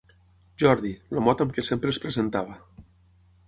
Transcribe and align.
Jordi, 0.63 0.93
el 1.15 1.21
mot 1.27 1.45
amb 1.45 1.55
què 1.59 1.67
sempre 1.69 1.95
es 1.95 2.03
presentava. 2.07 2.61